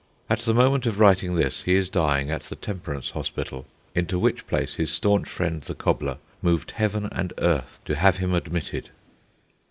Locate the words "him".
8.17-8.33